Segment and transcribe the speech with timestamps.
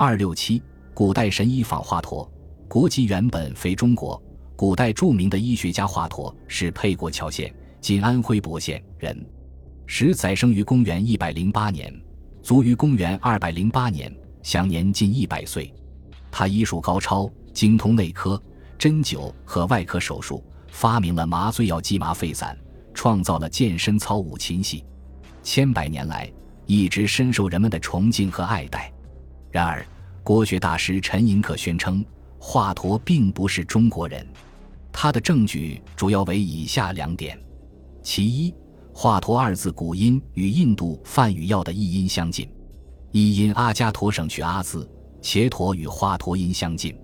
[0.00, 0.62] 二六七，
[0.94, 2.24] 古代神医访华佗，
[2.68, 4.22] 国籍原本非中国。
[4.54, 9.26] 古代著名的医学家华佗是沛国谯县（今安徽亳县）人，
[9.86, 11.92] 始载生于公元一百零八年，
[12.44, 15.74] 卒于公元二百零八年，享年近一百岁。
[16.30, 18.40] 他医术高超，精通内科、
[18.78, 22.56] 针灸和外科手术，发明了麻醉药鸡麻沸散，
[22.94, 24.84] 创造了健身操舞琴戏，
[25.42, 26.32] 千百年来
[26.66, 28.92] 一直深受人们的崇敬和爱戴。
[29.50, 29.84] 然而，
[30.22, 32.04] 国学大师陈寅恪宣称，
[32.38, 34.26] 华佗并不是中国人。
[34.92, 37.38] 他的证据主要为以下两点：
[38.02, 38.54] 其一
[38.92, 42.50] ，“华佗”二字古音与印度梵语“药”的译音相近，
[43.12, 44.90] 译音阿伽陀省去“阿”字，
[45.22, 46.94] 且陀与华佗音相近。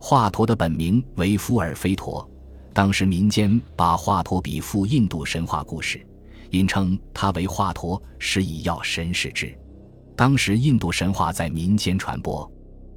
[0.00, 2.28] 华佗的本名为夫尔菲陀，
[2.72, 6.04] 当时民间把华佗比附印度神话故事，
[6.50, 9.56] 因称他为华佗，是以药神视之。
[10.18, 12.50] 当时印度神话在民间传播。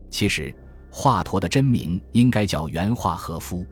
[0.09, 0.51] 其实，
[0.89, 3.63] 华佗的真名应该叫元化和夫。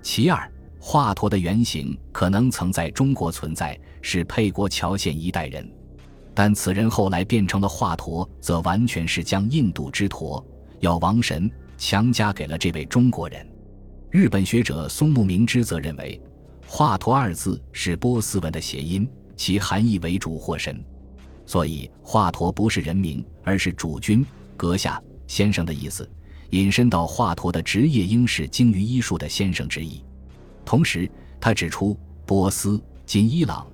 [0.00, 5.70] 其二，华佗的原型可能曾在中国存在，是沛国谯县一代人，
[6.32, 10.42] 但此人后来变成了华佗，则完全是将印度之陀
[10.80, 13.46] 药王神强加给了这位中国人。
[14.10, 16.18] 日本学者松木明之则认为，
[16.66, 20.82] 华佗二字是波斯文的谐音，其含义为主或神，
[21.46, 26.08] 所以华佗不是人名，而是主君、阁下、先生的意思。
[26.50, 30.04] 引申到华佗的职业应是精于医术的先生之意，
[30.64, 33.66] 同时他指出，波斯今伊朗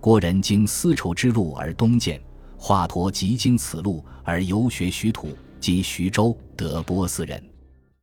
[0.00, 2.20] 国人经丝绸之路而东渐，
[2.56, 7.42] 华佗即经此路而游学徐土，今徐州得波斯人。